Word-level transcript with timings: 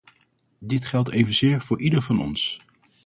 Dit 0.59 0.85
geldt 0.85 1.09
evenzeer 1.09 1.61
voor 1.61 1.81
ieder 1.81 2.01
van 2.01 2.21
ons. 2.21 2.59